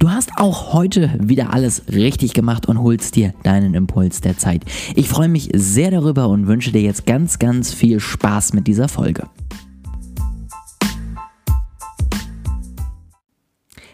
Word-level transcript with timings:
Du 0.00 0.10
hast 0.10 0.30
auch 0.36 0.74
heute 0.74 1.10
wieder 1.18 1.52
alles 1.52 1.88
richtig 1.88 2.32
gemacht 2.32 2.66
und 2.66 2.80
holst 2.80 3.16
dir 3.16 3.34
deinen 3.42 3.74
Impuls 3.74 4.20
der 4.20 4.38
Zeit. 4.38 4.62
Ich 4.94 5.08
freue 5.08 5.26
mich 5.26 5.50
sehr 5.52 5.90
darüber 5.90 6.28
und 6.28 6.46
wünsche 6.46 6.70
dir 6.70 6.82
jetzt 6.82 7.04
ganz, 7.04 7.40
ganz 7.40 7.74
viel 7.74 7.98
Spaß 7.98 8.52
mit 8.52 8.68
dieser 8.68 8.88
Folge. 8.88 9.24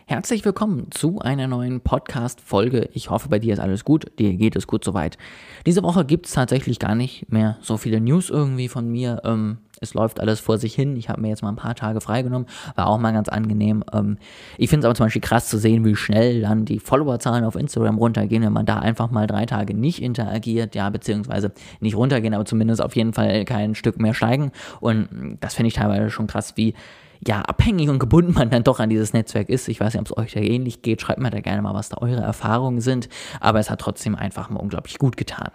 Herzlich 0.04 0.44
willkommen 0.44 0.88
zu 0.90 1.20
einer 1.20 1.46
neuen 1.46 1.80
Podcast-Folge. 1.80 2.90
Ich 2.92 3.08
hoffe, 3.08 3.30
bei 3.30 3.38
dir 3.38 3.54
ist 3.54 3.58
alles 3.58 3.86
gut. 3.86 4.12
Dir 4.18 4.34
geht 4.34 4.56
es 4.56 4.66
gut 4.66 4.84
soweit. 4.84 5.16
Diese 5.64 5.82
Woche 5.82 6.04
gibt 6.04 6.26
es 6.26 6.34
tatsächlich 6.34 6.78
gar 6.78 6.94
nicht 6.94 7.32
mehr 7.32 7.56
so 7.62 7.78
viele 7.78 8.02
News 8.02 8.28
irgendwie 8.28 8.68
von 8.68 8.90
mir. 8.90 9.22
Ähm, 9.24 9.56
es 9.84 9.94
läuft 9.94 10.20
alles 10.20 10.40
vor 10.40 10.58
sich 10.58 10.74
hin. 10.74 10.96
Ich 10.96 11.08
habe 11.08 11.20
mir 11.20 11.28
jetzt 11.28 11.42
mal 11.42 11.50
ein 11.50 11.56
paar 11.56 11.74
Tage 11.74 12.00
freigenommen, 12.00 12.48
war 12.74 12.88
auch 12.88 12.98
mal 12.98 13.12
ganz 13.12 13.28
angenehm. 13.28 13.84
Ähm, 13.92 14.18
ich 14.58 14.70
finde 14.70 14.84
es 14.84 14.86
aber 14.86 14.94
zum 14.94 15.06
Beispiel 15.06 15.22
krass 15.22 15.48
zu 15.48 15.58
sehen, 15.58 15.84
wie 15.84 15.96
schnell 15.96 16.40
dann 16.40 16.64
die 16.64 16.78
Followerzahlen 16.78 17.44
auf 17.44 17.56
Instagram 17.56 17.98
runtergehen, 17.98 18.42
wenn 18.42 18.52
man 18.52 18.66
da 18.66 18.78
einfach 18.78 19.10
mal 19.10 19.26
drei 19.26 19.46
Tage 19.46 19.74
nicht 19.74 20.02
interagiert, 20.02 20.74
ja, 20.74 20.90
beziehungsweise 20.90 21.52
nicht 21.80 21.96
runtergehen, 21.96 22.34
aber 22.34 22.44
zumindest 22.44 22.82
auf 22.82 22.96
jeden 22.96 23.12
Fall 23.12 23.44
kein 23.44 23.74
Stück 23.74 24.00
mehr 24.00 24.14
steigen. 24.14 24.52
Und 24.80 25.38
das 25.40 25.54
finde 25.54 25.68
ich 25.68 25.74
teilweise 25.74 26.10
schon 26.10 26.26
krass, 26.26 26.54
wie 26.56 26.74
ja, 27.26 27.40
abhängig 27.40 27.88
und 27.88 27.98
gebunden 27.98 28.32
man 28.32 28.50
dann 28.50 28.64
doch 28.64 28.80
an 28.80 28.90
dieses 28.90 29.12
Netzwerk 29.12 29.48
ist. 29.48 29.68
Ich 29.68 29.80
weiß 29.80 29.94
nicht, 29.94 30.00
ob 30.00 30.06
es 30.06 30.16
euch 30.16 30.32
da 30.32 30.40
ähnlich 30.40 30.82
geht. 30.82 31.00
Schreibt 31.00 31.20
mir 31.20 31.30
da 31.30 31.40
gerne 31.40 31.62
mal, 31.62 31.74
was 31.74 31.88
da 31.88 31.98
eure 31.98 32.20
Erfahrungen 32.20 32.80
sind. 32.80 33.08
Aber 33.40 33.60
es 33.60 33.70
hat 33.70 33.80
trotzdem 33.80 34.14
einfach 34.14 34.50
mal 34.50 34.60
unglaublich 34.60 34.98
gut 34.98 35.16
getan. 35.16 35.50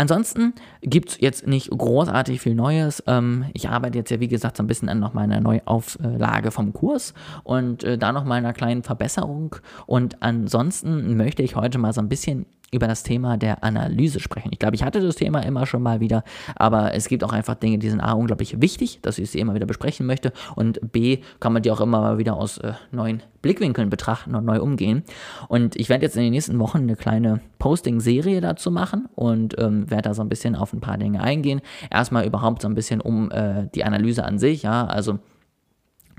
Ansonsten 0.00 0.54
gibt 0.80 1.10
es 1.10 1.20
jetzt 1.20 1.46
nicht 1.46 1.68
großartig 1.68 2.40
viel 2.40 2.54
Neues. 2.54 3.02
Ähm, 3.06 3.44
ich 3.52 3.68
arbeite 3.68 3.98
jetzt 3.98 4.10
ja, 4.10 4.18
wie 4.18 4.28
gesagt, 4.28 4.56
so 4.56 4.62
ein 4.62 4.66
bisschen 4.66 4.88
an 4.88 4.98
noch 4.98 5.12
meiner 5.12 5.42
Neuauflage 5.42 6.52
vom 6.52 6.72
Kurs 6.72 7.12
und 7.44 7.84
äh, 7.84 7.98
da 7.98 8.10
noch 8.10 8.24
mal 8.24 8.36
einer 8.36 8.54
kleinen 8.54 8.82
Verbesserung. 8.82 9.56
Und 9.84 10.22
ansonsten 10.22 11.18
möchte 11.18 11.42
ich 11.42 11.54
heute 11.54 11.76
mal 11.76 11.92
so 11.92 12.00
ein 12.00 12.08
bisschen 12.08 12.46
über 12.70 12.86
das 12.86 13.02
Thema 13.02 13.36
der 13.36 13.64
Analyse 13.64 14.20
sprechen. 14.20 14.50
Ich 14.52 14.58
glaube, 14.58 14.76
ich 14.76 14.82
hatte 14.82 15.00
das 15.00 15.16
Thema 15.16 15.40
immer 15.40 15.66
schon 15.66 15.82
mal 15.82 16.00
wieder, 16.00 16.24
aber 16.54 16.94
es 16.94 17.08
gibt 17.08 17.24
auch 17.24 17.32
einfach 17.32 17.54
Dinge, 17.54 17.78
die 17.78 17.90
sind 17.90 18.00
A, 18.00 18.12
unglaublich 18.12 18.60
wichtig, 18.60 19.00
dass 19.02 19.18
ich 19.18 19.30
sie 19.30 19.40
immer 19.40 19.54
wieder 19.54 19.66
besprechen 19.66 20.06
möchte 20.06 20.32
und 20.54 20.92
B, 20.92 21.18
kann 21.40 21.52
man 21.52 21.62
die 21.62 21.70
auch 21.70 21.80
immer 21.80 22.00
mal 22.00 22.18
wieder 22.18 22.36
aus 22.36 22.58
äh, 22.58 22.74
neuen 22.92 23.22
Blickwinkeln 23.42 23.90
betrachten 23.90 24.34
und 24.34 24.44
neu 24.44 24.60
umgehen. 24.60 25.02
Und 25.48 25.76
ich 25.76 25.88
werde 25.88 26.04
jetzt 26.04 26.16
in 26.16 26.22
den 26.22 26.32
nächsten 26.32 26.58
Wochen 26.58 26.78
eine 26.78 26.96
kleine 26.96 27.40
Posting-Serie 27.58 28.40
dazu 28.40 28.70
machen 28.70 29.08
und 29.14 29.58
ähm, 29.58 29.90
werde 29.90 30.10
da 30.10 30.14
so 30.14 30.22
ein 30.22 30.28
bisschen 30.28 30.54
auf 30.54 30.72
ein 30.72 30.80
paar 30.80 30.98
Dinge 30.98 31.22
eingehen. 31.22 31.60
Erstmal 31.90 32.26
überhaupt 32.26 32.62
so 32.62 32.68
ein 32.68 32.74
bisschen 32.74 33.00
um 33.00 33.30
äh, 33.30 33.68
die 33.74 33.84
Analyse 33.84 34.24
an 34.24 34.38
sich, 34.38 34.62
ja, 34.62 34.86
also 34.86 35.18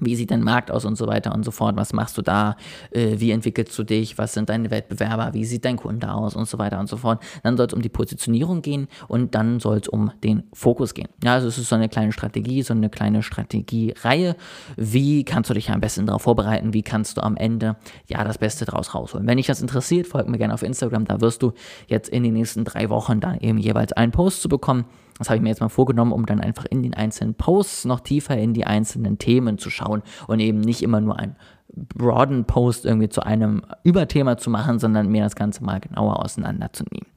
wie 0.02 0.16
sieht 0.16 0.32
dein 0.32 0.42
Markt 0.42 0.72
aus 0.72 0.84
und 0.84 0.98
so 0.98 1.08
weiter 1.08 1.34
und 1.34 1.46
so 1.46 1.52
fort, 1.52 1.78
was 1.78 1.94
machst 1.94 2.18
du 2.18 2.22
da, 2.22 2.58
äh, 2.92 3.20
wie 3.20 3.32
entwickelst 3.32 3.78
du 3.78 3.84
dich, 3.84 4.18
was 4.18 4.34
sind 4.34 4.50
deine 4.50 4.72
Wettbewerber, 4.72 5.34
wie 5.34 5.46
sieht 5.46 5.64
dein 5.64 5.78
Kunde 5.78 6.12
aus 6.12 6.36
und 6.36 6.48
so 6.48 6.58
weiter 6.58 6.80
und 6.80 6.90
so 6.90 6.98
fort. 6.98 7.24
Dann 7.44 7.56
soll 7.56 7.68
es 7.68 7.74
um 7.74 7.82
die 7.82 7.90
Positionierung 7.90 8.62
gehen 8.62 8.88
und 9.08 9.36
dann 9.36 9.60
soll 9.60 9.78
es 9.78 9.88
um 9.88 10.12
den 10.24 10.44
Fokus 10.54 10.94
gehen. 10.94 11.08
Ja, 11.24 11.34
also 11.36 11.48
es 11.48 11.58
ist 11.58 11.70
so 11.70 11.76
eine 11.76 11.88
kleine 11.88 12.12
Strategie, 12.12 12.64
so 12.64 12.74
eine 12.74 12.90
kleine 12.90 13.24
Strategiereihe. 13.24 14.36
Wie 14.76 15.24
kannst 15.24 15.50
du 15.50 15.54
dich 15.54 15.70
am 15.70 15.80
besten 15.80 16.06
darauf 16.06 16.24
vorbereiten, 16.24 16.74
wie 16.74 16.84
kannst 16.84 17.18
du 17.18 17.22
am 17.22 17.38
Ende 17.38 17.76
ja 18.08 18.24
das 18.24 18.38
Beste 18.38 18.66
draus 18.66 18.94
rausholen. 18.94 19.28
Wenn 19.28 19.38
dich 19.38 19.48
das 19.48 19.62
interessiert, 19.62 20.08
folg 20.08 20.28
mir 20.28 20.38
gerne 20.38 20.54
auf 20.54 20.64
Instagram, 20.64 21.06
da 21.06 21.22
wirst 21.22 21.44
du 21.44 21.54
jetzt 21.88 22.10
in 22.10 22.24
den 22.24 22.34
nächsten 22.34 22.66
drei 22.66 22.90
Wochen 22.90 23.20
dann 23.20 23.40
eben 23.40 23.58
jeweils 23.58 23.94
einen 23.94 24.12
Post 24.12 24.42
zu 24.42 24.50
bekommen 24.50 24.86
das 25.22 25.30
habe 25.30 25.38
ich 25.38 25.44
mir 25.44 25.50
jetzt 25.50 25.62
mal 25.62 25.70
vorgenommen, 25.70 26.14
um 26.14 26.26
dann 26.26 26.42
einfach 26.42 26.66
in 26.66 26.82
den 26.82 26.96
einzelnen 26.96 27.36
Posts 27.36 27.86
noch 27.86 28.00
tiefer 28.00 28.36
in 28.36 28.56
die 28.56 28.66
einzelnen 28.66 29.20
Themen 29.20 29.60
zu 29.60 29.70
schauen 29.70 30.02
und 30.26 30.40
eben 30.40 30.60
nicht 30.62 30.82
immer 30.82 31.00
nur 31.00 31.20
einen 31.20 31.36
broaden 31.74 32.46
Post 32.46 32.86
irgendwie 32.86 33.08
zu 33.08 33.22
einem 33.22 33.62
Überthema 33.84 34.38
zu 34.38 34.50
machen, 34.50 34.80
sondern 34.80 35.10
mir 35.10 35.24
das 35.24 35.36
Ganze 35.36 35.64
mal 35.64 35.80
genauer 35.80 36.24
auseinanderzunehmen. 36.26 37.08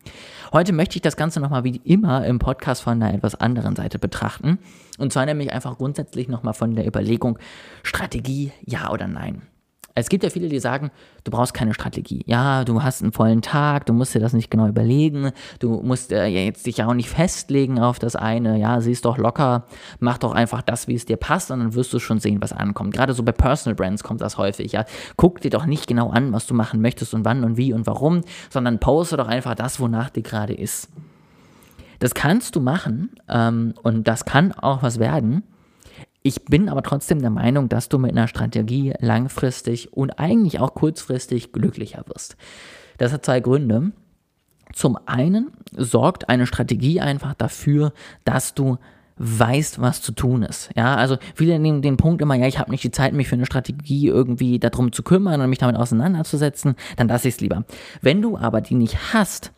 Heute 0.52 0.74
möchte 0.74 0.96
ich 0.96 1.02
das 1.02 1.16
Ganze 1.16 1.40
nochmal 1.40 1.64
wie 1.64 1.80
immer 1.82 2.26
im 2.26 2.38
Podcast 2.38 2.82
von 2.82 3.02
einer 3.02 3.14
etwas 3.14 3.34
anderen 3.34 3.74
Seite 3.74 3.98
betrachten. 3.98 4.58
Und 4.98 5.12
zwar 5.12 5.24
nämlich 5.24 5.50
einfach 5.50 5.78
grundsätzlich 5.78 6.28
nochmal 6.28 6.52
von 6.52 6.74
der 6.74 6.86
Überlegung, 6.86 7.38
Strategie, 7.82 8.52
ja 8.66 8.92
oder 8.92 9.08
nein. 9.08 9.42
Es 9.96 10.08
gibt 10.08 10.24
ja 10.24 10.30
viele, 10.30 10.48
die 10.48 10.58
sagen, 10.58 10.90
du 11.22 11.30
brauchst 11.30 11.54
keine 11.54 11.72
Strategie. 11.72 12.24
Ja, 12.26 12.64
du 12.64 12.82
hast 12.82 13.02
einen 13.02 13.12
vollen 13.12 13.42
Tag, 13.42 13.86
du 13.86 13.92
musst 13.92 14.12
dir 14.12 14.18
das 14.18 14.32
nicht 14.32 14.50
genau 14.50 14.66
überlegen, 14.66 15.30
du 15.60 15.80
musst 15.82 16.10
äh, 16.10 16.26
jetzt 16.26 16.66
dich 16.66 16.78
ja 16.78 16.88
auch 16.88 16.94
nicht 16.94 17.08
festlegen 17.08 17.78
auf 17.78 18.00
das 18.00 18.16
eine. 18.16 18.58
Ja, 18.58 18.80
siehst 18.80 19.04
doch 19.04 19.18
locker, 19.18 19.66
mach 20.00 20.18
doch 20.18 20.32
einfach 20.32 20.62
das, 20.62 20.88
wie 20.88 20.96
es 20.96 21.04
dir 21.04 21.16
passt 21.16 21.52
und 21.52 21.60
dann 21.60 21.74
wirst 21.74 21.92
du 21.92 22.00
schon 22.00 22.18
sehen, 22.18 22.42
was 22.42 22.52
ankommt. 22.52 22.92
Gerade 22.92 23.12
so 23.12 23.22
bei 23.22 23.30
Personal 23.30 23.76
Brands 23.76 24.02
kommt 24.02 24.20
das 24.20 24.36
häufig. 24.36 24.72
Ja, 24.72 24.84
guck 25.16 25.40
dir 25.40 25.50
doch 25.50 25.64
nicht 25.64 25.86
genau 25.86 26.10
an, 26.10 26.32
was 26.32 26.46
du 26.46 26.54
machen 26.54 26.80
möchtest 26.80 27.14
und 27.14 27.24
wann 27.24 27.44
und 27.44 27.56
wie 27.56 27.72
und 27.72 27.86
warum, 27.86 28.22
sondern 28.50 28.80
poste 28.80 29.16
doch 29.16 29.28
einfach 29.28 29.54
das, 29.54 29.78
wonach 29.78 30.10
dir 30.10 30.24
gerade 30.24 30.54
ist. 30.54 30.88
Das 32.00 32.14
kannst 32.14 32.56
du 32.56 32.60
machen 32.60 33.10
ähm, 33.28 33.74
und 33.84 34.08
das 34.08 34.24
kann 34.24 34.50
auch 34.50 34.82
was 34.82 34.98
werden. 34.98 35.44
Ich 36.26 36.46
bin 36.46 36.70
aber 36.70 36.82
trotzdem 36.82 37.20
der 37.20 37.28
Meinung, 37.28 37.68
dass 37.68 37.90
du 37.90 37.98
mit 37.98 38.12
einer 38.12 38.28
Strategie 38.28 38.94
langfristig 38.98 39.92
und 39.92 40.18
eigentlich 40.18 40.58
auch 40.58 40.72
kurzfristig 40.72 41.52
glücklicher 41.52 42.02
wirst. 42.06 42.38
Das 42.96 43.12
hat 43.12 43.26
zwei 43.26 43.40
Gründe. 43.40 43.92
Zum 44.72 44.98
einen 45.04 45.52
sorgt 45.76 46.30
eine 46.30 46.46
Strategie 46.46 47.02
einfach 47.02 47.34
dafür, 47.34 47.92
dass 48.24 48.54
du 48.54 48.78
weißt, 49.18 49.82
was 49.82 50.00
zu 50.00 50.12
tun 50.12 50.42
ist. 50.44 50.70
Ja, 50.74 50.96
also 50.96 51.18
viele 51.34 51.58
nehmen 51.58 51.82
den 51.82 51.98
Punkt 51.98 52.22
immer, 52.22 52.36
ja, 52.36 52.46
ich 52.46 52.58
habe 52.58 52.70
nicht 52.70 52.82
die 52.82 52.90
Zeit, 52.90 53.12
mich 53.12 53.28
für 53.28 53.36
eine 53.36 53.44
Strategie 53.44 54.06
irgendwie 54.06 54.58
darum 54.58 54.92
zu 54.92 55.02
kümmern 55.02 55.42
und 55.42 55.50
mich 55.50 55.58
damit 55.58 55.76
auseinanderzusetzen, 55.76 56.74
dann 56.96 57.06
lasse 57.06 57.28
ich 57.28 57.34
es 57.34 57.40
lieber. 57.42 57.64
Wenn 58.00 58.22
du 58.22 58.38
aber 58.38 58.62
die 58.62 58.76
nicht 58.76 59.12
hast, 59.12 59.52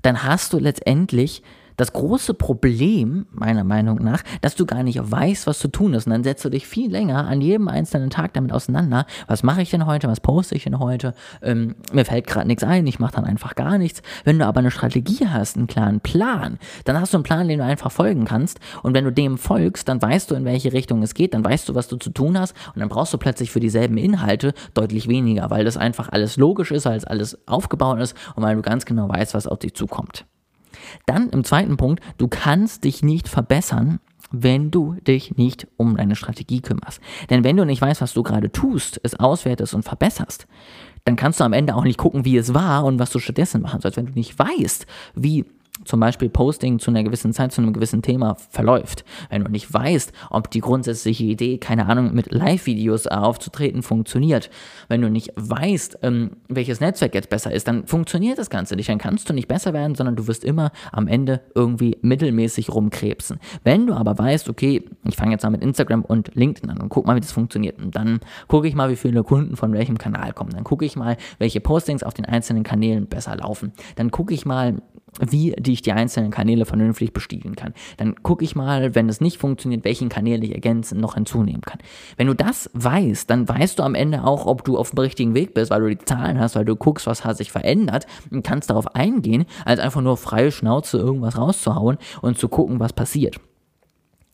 dann 0.00 0.22
hast 0.22 0.54
du 0.54 0.58
letztendlich 0.58 1.42
das 1.76 1.92
große 1.92 2.34
Problem, 2.34 3.26
meiner 3.30 3.64
Meinung 3.64 4.02
nach, 4.02 4.22
dass 4.40 4.54
du 4.54 4.66
gar 4.66 4.82
nicht 4.82 4.98
weißt, 5.02 5.46
was 5.46 5.58
zu 5.58 5.68
tun 5.68 5.94
ist. 5.94 6.06
Und 6.06 6.12
dann 6.12 6.24
setzt 6.24 6.44
du 6.44 6.48
dich 6.48 6.66
viel 6.66 6.90
länger 6.90 7.26
an 7.26 7.40
jedem 7.40 7.68
einzelnen 7.68 8.10
Tag 8.10 8.34
damit 8.34 8.52
auseinander. 8.52 9.06
Was 9.26 9.42
mache 9.42 9.62
ich 9.62 9.70
denn 9.70 9.86
heute? 9.86 10.08
Was 10.08 10.20
poste 10.20 10.54
ich 10.54 10.64
denn 10.64 10.78
heute? 10.78 11.14
Ähm, 11.42 11.76
mir 11.92 12.04
fällt 12.04 12.26
gerade 12.26 12.46
nichts 12.46 12.64
ein. 12.64 12.86
Ich 12.86 12.98
mache 12.98 13.16
dann 13.16 13.24
einfach 13.24 13.54
gar 13.54 13.78
nichts. 13.78 14.02
Wenn 14.24 14.38
du 14.38 14.46
aber 14.46 14.60
eine 14.60 14.70
Strategie 14.70 15.26
hast, 15.28 15.56
einen 15.56 15.66
klaren 15.66 16.00
Plan, 16.00 16.58
dann 16.84 17.00
hast 17.00 17.12
du 17.12 17.18
einen 17.18 17.24
Plan, 17.24 17.48
den 17.48 17.58
du 17.58 17.64
einfach 17.64 17.92
folgen 17.92 18.24
kannst. 18.24 18.60
Und 18.82 18.94
wenn 18.94 19.04
du 19.04 19.12
dem 19.12 19.38
folgst, 19.38 19.88
dann 19.88 20.00
weißt 20.00 20.30
du, 20.30 20.34
in 20.34 20.44
welche 20.44 20.72
Richtung 20.72 21.02
es 21.02 21.14
geht. 21.14 21.34
Dann 21.34 21.44
weißt 21.44 21.68
du, 21.68 21.74
was 21.74 21.88
du 21.88 21.96
zu 21.96 22.10
tun 22.10 22.38
hast. 22.38 22.54
Und 22.74 22.80
dann 22.80 22.88
brauchst 22.88 23.12
du 23.12 23.18
plötzlich 23.18 23.50
für 23.50 23.60
dieselben 23.60 23.96
Inhalte 23.96 24.54
deutlich 24.74 25.08
weniger, 25.08 25.50
weil 25.50 25.64
das 25.64 25.76
einfach 25.76 26.08
alles 26.08 26.36
logisch 26.36 26.70
ist, 26.70 26.86
als 26.86 27.04
alles 27.04 27.46
aufgebaut 27.46 28.00
ist 28.00 28.16
und 28.34 28.42
weil 28.42 28.56
du 28.56 28.62
ganz 28.62 28.84
genau 28.86 29.08
weißt, 29.08 29.34
was 29.34 29.46
auf 29.46 29.58
dich 29.58 29.74
zukommt. 29.74 30.26
Dann 31.06 31.30
im 31.30 31.44
zweiten 31.44 31.76
Punkt, 31.76 32.02
du 32.18 32.28
kannst 32.28 32.84
dich 32.84 33.02
nicht 33.02 33.28
verbessern, 33.28 34.00
wenn 34.30 34.70
du 34.70 34.94
dich 35.06 35.36
nicht 35.36 35.68
um 35.76 35.96
deine 35.96 36.16
Strategie 36.16 36.60
kümmerst. 36.60 37.00
Denn 37.30 37.44
wenn 37.44 37.56
du 37.56 37.64
nicht 37.64 37.80
weißt, 37.80 38.00
was 38.00 38.14
du 38.14 38.22
gerade 38.22 38.50
tust, 38.50 39.00
es 39.02 39.18
auswertest 39.18 39.74
und 39.74 39.84
verbesserst, 39.84 40.46
dann 41.04 41.16
kannst 41.16 41.38
du 41.38 41.44
am 41.44 41.52
Ende 41.52 41.76
auch 41.76 41.84
nicht 41.84 41.98
gucken, 41.98 42.24
wie 42.24 42.36
es 42.36 42.52
war 42.52 42.84
und 42.84 42.98
was 42.98 43.10
du 43.10 43.20
stattdessen 43.20 43.62
machen 43.62 43.80
sollst. 43.80 43.96
Wenn 43.96 44.06
du 44.06 44.12
nicht 44.12 44.36
weißt, 44.38 44.86
wie 45.14 45.44
zum 45.86 46.00
Beispiel 46.00 46.28
Posting 46.28 46.78
zu 46.78 46.90
einer 46.90 47.02
gewissen 47.02 47.32
Zeit, 47.32 47.52
zu 47.52 47.62
einem 47.62 47.72
gewissen 47.72 48.02
Thema 48.02 48.36
verläuft. 48.50 49.04
Wenn 49.30 49.44
du 49.44 49.50
nicht 49.50 49.72
weißt, 49.72 50.12
ob 50.30 50.50
die 50.50 50.60
grundsätzliche 50.60 51.24
Idee, 51.24 51.58
keine 51.58 51.86
Ahnung, 51.86 52.12
mit 52.14 52.32
Live-Videos 52.32 53.06
aufzutreten 53.06 53.82
funktioniert, 53.82 54.50
wenn 54.88 55.00
du 55.00 55.10
nicht 55.10 55.32
weißt, 55.36 56.00
ähm, 56.02 56.32
welches 56.48 56.80
Netzwerk 56.80 57.14
jetzt 57.14 57.30
besser 57.30 57.52
ist, 57.52 57.68
dann 57.68 57.86
funktioniert 57.86 58.38
das 58.38 58.50
Ganze 58.50 58.76
nicht. 58.76 58.88
Dann 58.88 58.98
kannst 58.98 59.28
du 59.28 59.32
nicht 59.32 59.48
besser 59.48 59.72
werden, 59.72 59.94
sondern 59.94 60.16
du 60.16 60.26
wirst 60.26 60.44
immer 60.44 60.72
am 60.92 61.08
Ende 61.08 61.40
irgendwie 61.54 61.96
mittelmäßig 62.02 62.70
rumkrebsen. 62.70 63.38
Wenn 63.64 63.86
du 63.86 63.94
aber 63.94 64.18
weißt, 64.18 64.48
okay, 64.48 64.84
ich 65.04 65.16
fange 65.16 65.32
jetzt 65.32 65.42
mal 65.42 65.50
mit 65.50 65.62
Instagram 65.62 66.04
und 66.04 66.34
LinkedIn 66.34 66.70
an 66.70 66.80
und 66.80 66.88
guck 66.88 67.06
mal, 67.06 67.16
wie 67.16 67.20
das 67.20 67.32
funktioniert. 67.32 67.80
Und 67.80 67.96
dann 67.96 68.20
gucke 68.48 68.68
ich 68.68 68.74
mal, 68.74 68.90
wie 68.90 68.96
viele 68.96 69.22
Kunden 69.22 69.56
von 69.56 69.72
welchem 69.72 69.98
Kanal 69.98 70.32
kommen. 70.32 70.50
Dann 70.50 70.64
gucke 70.64 70.84
ich 70.84 70.96
mal, 70.96 71.16
welche 71.38 71.60
Postings 71.60 72.02
auf 72.02 72.14
den 72.14 72.24
einzelnen 72.24 72.62
Kanälen 72.62 73.06
besser 73.06 73.36
laufen. 73.36 73.72
Dann 73.96 74.10
gucke 74.10 74.34
ich 74.34 74.46
mal, 74.46 74.76
wie 75.20 75.54
die 75.58 75.72
ich 75.72 75.82
die 75.82 75.92
einzelnen 75.92 76.30
Kanäle 76.30 76.64
vernünftig 76.64 77.12
bestiegen 77.12 77.56
kann. 77.56 77.74
Dann 77.96 78.16
gucke 78.22 78.44
ich 78.44 78.56
mal, 78.56 78.94
wenn 78.94 79.08
es 79.08 79.20
nicht 79.20 79.38
funktioniert, 79.38 79.84
welchen 79.84 80.08
Kanal 80.08 80.42
ich 80.42 80.52
ergänzen 80.52 81.00
noch 81.00 81.14
hinzunehmen 81.14 81.62
kann. 81.62 81.78
Wenn 82.16 82.26
du 82.26 82.34
das 82.34 82.70
weißt, 82.74 83.28
dann 83.30 83.48
weißt 83.48 83.78
du 83.78 83.82
am 83.82 83.94
Ende 83.94 84.24
auch, 84.24 84.46
ob 84.46 84.64
du 84.64 84.78
auf 84.78 84.90
dem 84.90 84.98
richtigen 84.98 85.34
Weg 85.34 85.54
bist, 85.54 85.70
weil 85.70 85.80
du 85.80 85.88
die 85.88 86.04
Zahlen 86.04 86.40
hast, 86.40 86.56
weil 86.56 86.64
du 86.64 86.76
guckst, 86.76 87.06
was 87.06 87.24
hat 87.24 87.36
sich 87.36 87.52
verändert 87.52 88.06
und 88.30 88.44
kannst 88.44 88.70
darauf 88.70 88.94
eingehen, 88.94 89.46
als 89.64 89.80
einfach 89.80 90.00
nur 90.00 90.16
freie 90.16 90.52
Schnauze 90.52 90.98
irgendwas 90.98 91.38
rauszuhauen 91.38 91.98
und 92.22 92.38
zu 92.38 92.48
gucken, 92.48 92.80
was 92.80 92.92
passiert. 92.92 93.36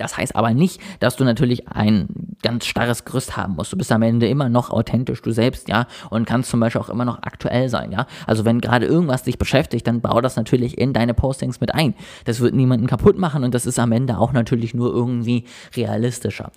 Das 0.03 0.17
heißt 0.17 0.35
aber 0.35 0.53
nicht, 0.53 0.81
dass 0.99 1.15
du 1.15 1.23
natürlich 1.23 1.69
ein 1.69 2.09
ganz 2.43 2.67
starres 2.67 3.05
Gerüst 3.05 3.37
haben 3.37 3.55
musst. 3.55 3.73
Du 3.73 3.77
bist 3.77 3.93
am 3.93 4.03
Ende 4.03 4.27
immer 4.27 4.49
noch 4.49 4.71
authentisch, 4.71 5.23
du 5.23 5.31
selbst, 5.31 5.69
ja, 5.69 5.87
und 6.11 6.27
kannst 6.27 6.51
zum 6.51 6.59
Beispiel 6.59 6.81
auch 6.81 6.89
immer 6.89 7.05
noch 7.05 7.23
aktuell 7.23 7.69
sein, 7.69 7.93
ja. 7.93 8.09
Also 8.27 8.45
wenn 8.45 8.61
gerade 8.61 8.85
irgendwas 8.85 9.23
dich 9.23 9.39
beschäftigt, 9.39 9.87
dann 9.87 10.01
bau 10.01 10.21
das 10.21 10.35
natürlich 10.35 10.77
in 10.77 10.93
deine 10.93 11.15
Postings 11.15 11.61
mit 11.61 11.73
ein. 11.73 11.95
Das 12.25 12.41
wird 12.41 12.53
niemanden 12.53 12.89
kaputt 12.89 13.17
machen 13.17 13.45
und 13.45 13.55
das 13.55 13.65
ist 13.65 13.79
am 13.79 13.93
Ende 13.93 14.19
auch 14.19 14.33
natürlich 14.33 14.75
nur 14.75 14.93
irgendwie 14.93 15.45
realistischer. 15.77 16.51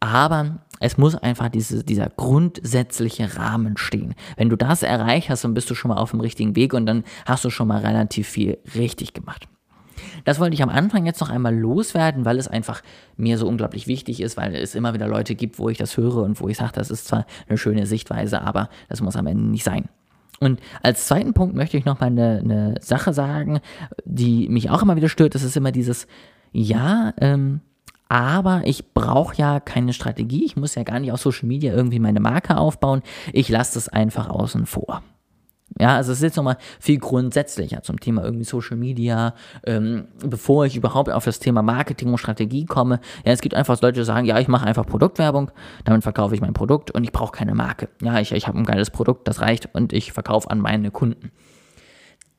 Aber 0.00 0.58
es 0.80 0.98
muss 0.98 1.14
einfach 1.14 1.50
diese, 1.50 1.84
dieser 1.84 2.08
grundsätzliche 2.08 3.36
Rahmen 3.36 3.76
stehen. 3.76 4.16
Wenn 4.36 4.48
du 4.48 4.56
das 4.56 4.82
erreicht 4.82 5.30
hast, 5.30 5.44
dann 5.44 5.54
bist 5.54 5.70
du 5.70 5.76
schon 5.76 5.90
mal 5.90 5.98
auf 5.98 6.10
dem 6.10 6.20
richtigen 6.20 6.56
Weg 6.56 6.74
und 6.74 6.86
dann 6.86 7.04
hast 7.26 7.44
du 7.44 7.50
schon 7.50 7.68
mal 7.68 7.80
relativ 7.84 8.26
viel 8.28 8.58
richtig 8.74 9.14
gemacht. 9.14 9.46
Das 10.24 10.40
wollte 10.40 10.54
ich 10.54 10.62
am 10.62 10.68
Anfang 10.68 11.06
jetzt 11.06 11.20
noch 11.20 11.30
einmal 11.30 11.56
loswerden, 11.56 12.24
weil 12.24 12.38
es 12.38 12.48
einfach 12.48 12.82
mir 13.16 13.38
so 13.38 13.46
unglaublich 13.46 13.86
wichtig 13.86 14.20
ist, 14.20 14.36
weil 14.36 14.54
es 14.54 14.74
immer 14.74 14.94
wieder 14.94 15.08
Leute 15.08 15.34
gibt, 15.34 15.58
wo 15.58 15.68
ich 15.68 15.78
das 15.78 15.96
höre 15.96 16.16
und 16.16 16.40
wo 16.40 16.48
ich 16.48 16.56
sage, 16.56 16.72
das 16.74 16.90
ist 16.90 17.06
zwar 17.06 17.26
eine 17.48 17.58
schöne 17.58 17.86
Sichtweise, 17.86 18.42
aber 18.42 18.68
das 18.88 19.00
muss 19.00 19.16
am 19.16 19.26
Ende 19.26 19.44
nicht 19.44 19.64
sein. 19.64 19.88
Und 20.40 20.60
als 20.82 21.06
zweiten 21.06 21.34
Punkt 21.34 21.56
möchte 21.56 21.76
ich 21.76 21.84
noch 21.84 22.00
mal 22.00 22.06
eine, 22.06 22.38
eine 22.38 22.74
Sache 22.80 23.12
sagen, 23.12 23.60
die 24.04 24.48
mich 24.48 24.70
auch 24.70 24.82
immer 24.82 24.96
wieder 24.96 25.08
stört. 25.08 25.34
Das 25.34 25.42
ist 25.42 25.56
immer 25.56 25.72
dieses, 25.72 26.06
ja, 26.52 27.12
ähm, 27.20 27.60
aber 28.08 28.62
ich 28.64 28.94
brauche 28.94 29.36
ja 29.36 29.60
keine 29.60 29.92
Strategie. 29.92 30.44
Ich 30.44 30.56
muss 30.56 30.74
ja 30.74 30.82
gar 30.82 30.98
nicht 31.00 31.12
auf 31.12 31.20
Social 31.20 31.46
Media 31.46 31.74
irgendwie 31.74 31.98
meine 31.98 32.20
Marke 32.20 32.56
aufbauen. 32.56 33.02
Ich 33.32 33.48
lasse 33.48 33.74
das 33.74 33.88
einfach 33.88 34.28
außen 34.28 34.66
vor. 34.66 35.02
Ja, 35.78 35.96
also 35.96 36.12
es 36.12 36.18
ist 36.18 36.24
jetzt 36.24 36.36
nochmal 36.36 36.56
viel 36.80 36.98
grundsätzlicher 36.98 37.82
zum 37.82 38.00
Thema 38.00 38.24
irgendwie 38.24 38.44
Social 38.44 38.76
Media, 38.76 39.34
ähm, 39.64 40.08
bevor 40.24 40.66
ich 40.66 40.76
überhaupt 40.76 41.10
auf 41.10 41.24
das 41.24 41.38
Thema 41.38 41.62
Marketing 41.62 42.10
und 42.10 42.18
Strategie 42.18 42.64
komme. 42.64 43.00
Ja, 43.24 43.32
es 43.32 43.40
gibt 43.40 43.54
einfach 43.54 43.80
Leute, 43.80 44.00
die 44.00 44.04
sagen, 44.04 44.26
ja, 44.26 44.38
ich 44.38 44.48
mache 44.48 44.66
einfach 44.66 44.86
Produktwerbung, 44.86 45.50
damit 45.84 46.02
verkaufe 46.02 46.34
ich 46.34 46.40
mein 46.40 46.52
Produkt 46.52 46.90
und 46.90 47.04
ich 47.04 47.12
brauche 47.12 47.32
keine 47.32 47.54
Marke. 47.54 47.88
Ja, 48.02 48.18
ich, 48.18 48.32
ich 48.32 48.48
habe 48.48 48.58
ein 48.58 48.64
geiles 48.64 48.90
Produkt, 48.90 49.28
das 49.28 49.40
reicht 49.40 49.68
und 49.74 49.92
ich 49.92 50.12
verkaufe 50.12 50.50
an 50.50 50.58
meine 50.58 50.90
Kunden. 50.90 51.30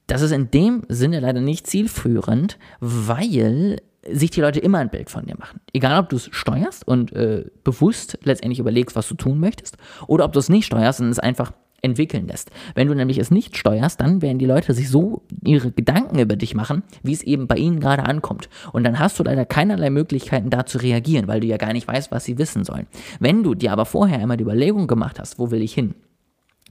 Das 0.08 0.22
ist 0.22 0.32
in 0.32 0.52
dem 0.52 0.84
Sinne 0.90 1.20
leider 1.20 1.40
nicht 1.40 1.68
zielführend, 1.68 2.58
weil 2.80 3.78
sich 4.12 4.32
die 4.32 4.42
Leute 4.42 4.60
immer 4.60 4.80
ein 4.80 4.90
Bild 4.90 5.10
von 5.10 5.26
dir 5.26 5.36
machen. 5.38 5.60
Egal, 5.74 6.00
ob 6.00 6.10
du 6.10 6.16
es 6.16 6.30
steuerst 6.32 6.88
und 6.88 7.14
äh, 7.14 7.46
bewusst 7.64 8.18
letztendlich 8.24 8.60
überlegst, 8.60 8.96
was 8.96 9.08
du 9.08 9.16
tun 9.16 9.40
möchtest, 9.40 9.78
oder 10.08 10.26
ob 10.26 10.34
du 10.34 10.40
es 10.40 10.50
nicht 10.50 10.66
steuerst 10.66 11.02
und 11.02 11.10
es 11.10 11.20
einfach 11.20 11.52
entwickeln 11.82 12.28
lässt. 12.28 12.52
Wenn 12.76 12.88
du 12.88 12.96
nämlich 12.96 13.18
es 13.18 13.32
nicht 13.32 13.58
steuerst, 13.58 14.00
dann 14.02 14.22
werden 14.22 14.40
die 14.40 14.46
Leute 14.46 14.74
sich 14.74 14.90
so 14.90 15.24
ihre 15.44 15.72
Gedanken 15.72 16.20
über 16.20 16.36
dich 16.36 16.56
machen, 16.56 16.84
wie 17.04 17.14
es 17.14 17.24
eben 17.24 17.48
bei 17.48 17.56
ihnen 17.56 17.80
gerade 17.80 18.04
ankommt. 18.04 18.50
Und 18.72 18.84
dann 18.84 19.00
hast 19.00 19.20
du 19.20 19.24
leider 19.24 19.46
keinerlei 19.46 19.90
Möglichkeiten 19.90 20.50
da 20.50 20.66
zu 20.66 20.78
reagieren, 20.80 21.28
weil 21.28 21.40
du 21.40 21.48
ja 21.48 21.58
gar 21.58 21.74
nicht 21.74 21.88
weißt, 21.88 22.12
was 22.12 22.26
sie 22.26 22.38
wissen 22.38 22.64
sollen. 22.64 22.88
Wenn 23.20 23.44
du 23.44 23.56
dir 23.56 23.72
aber 23.72 23.86
vorher 23.86 24.20
einmal 24.20 24.38
die 24.38 24.44
Überlegung 24.44 24.88
gemacht 24.88 25.20
hast, 25.20 25.40
wo 25.40 25.52
will 25.52 25.62
ich 25.62 25.74
hin? 25.74 25.96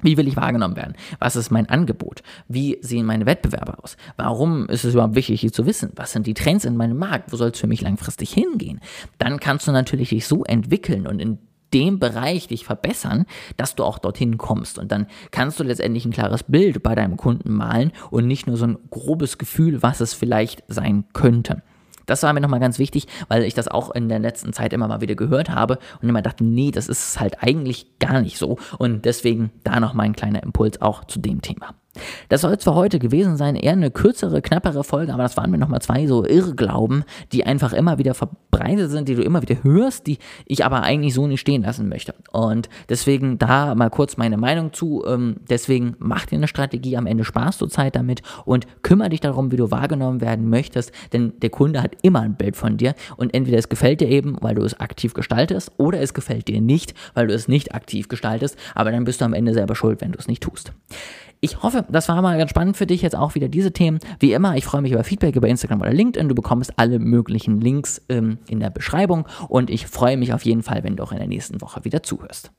Wie 0.01 0.17
will 0.17 0.29
ich 0.29 0.37
wahrgenommen 0.37 0.77
werden? 0.77 0.95
Was 1.19 1.35
ist 1.35 1.51
mein 1.51 1.69
Angebot? 1.69 2.23
Wie 2.47 2.79
sehen 2.83 3.05
meine 3.05 3.27
Wettbewerber 3.27 3.83
aus? 3.83 3.97
Warum 4.17 4.69
ist 4.69 4.85
es 4.85 4.95
überhaupt 4.95 5.17
wichtig, 5.17 5.41
hier 5.41 5.53
zu 5.53 5.67
wissen? 5.67 5.91
Was 5.97 6.13
sind 6.13 6.27
die 6.27 6.35
Trends 6.35 6.65
in 6.65 6.77
meinem 6.77 6.99
Markt? 6.99 7.33
Wo 7.33 7.37
soll 7.37 7.51
es 7.51 7.59
für 7.59 7.67
mich 7.67 7.81
langfristig 7.81 8.33
hingehen? 8.33 8.81
Dann 9.19 9.41
kannst 9.41 9.67
du 9.67 9.73
natürlich 9.73 10.11
dich 10.11 10.27
so 10.27 10.45
entwickeln 10.45 11.07
und 11.07 11.21
in 11.21 11.39
dem 11.73 11.99
Bereich 11.99 12.49
dich 12.49 12.65
verbessern, 12.65 13.27
dass 13.57 13.75
du 13.75 13.85
auch 13.85 13.99
dorthin 13.99 14.39
kommst. 14.39 14.79
Und 14.79 14.93
dann 14.93 15.07
kannst 15.31 15.61
du 15.61 15.65
letztendlich 15.65 16.05
ein 16.05 16.13
klares 16.13 16.43
Bild 16.43 16.83
bei 16.83 16.95
deinem 16.95 17.17
Kunden 17.17 17.53
malen 17.53 17.93
und 18.11 18.27
nicht 18.27 18.47
nur 18.47 18.57
so 18.57 18.67
ein 18.67 18.79
grobes 18.91 19.39
Gefühl, 19.39 19.83
was 19.83 20.01
es 20.01 20.15
vielleicht 20.15 20.63
sein 20.69 21.05
könnte. 21.13 21.63
Das 22.09 22.23
war 22.23 22.33
mir 22.33 22.41
nochmal 22.41 22.59
ganz 22.59 22.79
wichtig, 22.79 23.07
weil 23.29 23.45
ich 23.45 23.53
das 23.53 23.69
auch 23.69 23.91
in 23.91 24.09
der 24.09 24.19
letzten 24.19 24.55
Zeit 24.55 24.73
immer 24.73 24.89
mal 24.89 25.03
wieder 25.03 25.15
gehört 25.15 25.51
habe 25.51 25.79
und 26.01 26.09
immer 26.09 26.23
dachte, 26.23 26.43
nee, 26.43 26.71
das 26.71 26.89
ist 26.89 27.21
halt 27.21 27.43
eigentlich 27.43 27.99
gar 27.99 28.23
nicht 28.23 28.39
so. 28.39 28.57
Und 28.79 29.05
deswegen 29.05 29.51
da 29.63 29.79
nochmal 29.79 30.07
ein 30.07 30.17
kleiner 30.17 30.43
Impuls 30.43 30.81
auch 30.81 31.05
zu 31.05 31.21
dem 31.21 31.43
Thema. 31.43 31.75
Das 32.29 32.43
soll 32.43 32.55
es 32.55 32.65
für 32.65 32.75
heute 32.75 32.99
gewesen 32.99 33.37
sein. 33.37 33.57
Eher 33.57 33.73
eine 33.73 33.91
kürzere, 33.91 34.43
knappere 34.43 34.85
Folge, 34.85 35.13
aber 35.13 35.23
das 35.23 35.37
waren 35.37 35.51
mir 35.51 35.59
nochmal 35.59 35.83
zwei 35.83 36.07
so 36.07 36.25
Irrglauben, 36.25 37.05
die 37.33 37.45
einfach 37.45 37.73
immer 37.73 37.99
wieder 37.99 38.15
verbreitet 38.15 38.91
sind, 38.91 39.09
die 39.09 39.15
du 39.15 39.23
immer 39.23 39.43
wieder 39.43 39.63
hörst, 39.63 40.07
die 40.07 40.19
ich 40.47 40.65
aber 40.65 40.83
eigentlich 40.83 41.15
so 41.15 41.27
nicht 41.27 41.41
stehen 41.41 41.63
lassen 41.63 41.89
möchte. 41.89 42.15
Und 42.33 42.69
deswegen 42.89 43.39
da 43.39 43.75
mal 43.75 43.91
kurz 43.91 44.17
meine 44.17 44.37
Meinung 44.37 44.73
zu. 44.73 45.05
Ähm, 45.07 45.37
deswegen 45.49 45.97
mach 45.99 46.27
dir 46.27 46.37
eine 46.37 46.49
Strategie, 46.49 46.97
am 46.97 47.07
Ende 47.07 47.25
sparst 47.25 47.61
du 47.61 47.67
Zeit 47.67 47.97
damit 47.97 48.23
und 48.45 48.67
kümmere 48.83 49.11
dich 49.11 49.21
darum, 49.21 49.53
wie 49.53 49.57
du 49.57 49.71
wahrgenommen 49.71 50.21
werden 50.21 50.49
möchtest, 50.49 50.93
denn 51.13 51.33
der 51.41 51.51
Kunde 51.51 51.83
hat 51.83 51.93
immer 52.03 52.21
ein 52.21 52.37
Bild 52.37 52.57
von 52.57 52.77
dir 52.77 52.95
und 53.17 53.35
entweder 53.35 53.59
es 53.59 53.69
gefällt 53.69 54.01
dir 54.01 54.09
eben, 54.09 54.37
weil 54.41 54.55
du 54.55 54.63
es 54.63 54.79
aktiv 54.79 55.15
gestaltest, 55.15 55.73
oder 55.77 56.01
es 56.01 56.15
gefällt 56.15 56.49
dir 56.49 56.61
nicht, 56.61 56.95
weil 57.15 57.27
du 57.27 57.35
es 57.35 57.49
nicht 57.49 57.75
aktiv 57.75 58.09
gestaltest, 58.09 58.57
aber 58.75 58.91
dann 58.91 59.05
bist 59.05 59.21
du 59.21 59.25
am 59.25 59.35
Ende 59.35 59.55
selber 59.55 59.75
schuld, 59.75 60.01
wenn 60.01 60.13
du 60.13 60.19
es 60.19 60.29
nicht 60.29 60.43
tust. 60.43 60.73
Ich 61.41 61.63
hoffe, 61.63 61.85
das 61.89 62.09
war 62.09 62.21
mal 62.21 62.37
ganz 62.37 62.51
spannend 62.51 62.77
für 62.77 62.87
dich 62.87 63.03
jetzt 63.03 63.15
auch 63.15 63.37
wieder 63.37 63.49
diese 63.49 63.73
Themen. 63.73 64.01
Wie 64.19 64.33
immer, 64.33 64.57
ich 64.57 64.65
freue 64.65 64.83
mich 64.83 64.93
über 64.93 65.05
Feedback 65.05 65.37
über 65.37 65.47
Instagram 65.47 65.81
oder 65.81 65.93
LinkedIn. 65.93 66.29
Du 66.29 66.35
bekommst 66.35 66.73
alle 66.77 66.99
möglichen 66.99 67.61
Links 67.61 68.03
ähm, 68.09 68.39
in 68.49 68.59
der 68.59 68.71
Beschreibung 68.71 69.27
und 69.49 69.71
ich 69.71 69.87
freue 69.87 70.17
mich 70.17 70.33
auf 70.33 70.45
jeden 70.45 70.65
Fall, 70.65 70.83
wenn 70.83 70.97
du 70.97 71.05
auch 71.05 71.13
in 71.13 71.19
der 71.19 71.29
nächsten 71.29 71.61
Woche 71.61 71.85
wieder 71.85 72.03
zuhörst. 72.03 72.51